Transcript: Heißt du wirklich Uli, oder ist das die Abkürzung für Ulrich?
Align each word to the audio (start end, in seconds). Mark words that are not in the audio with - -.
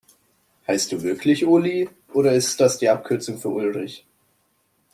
Heißt 0.67 0.91
du 0.91 1.03
wirklich 1.03 1.45
Uli, 1.45 1.87
oder 2.11 2.33
ist 2.33 2.59
das 2.59 2.79
die 2.79 2.89
Abkürzung 2.89 3.37
für 3.37 3.49
Ulrich? 3.49 4.03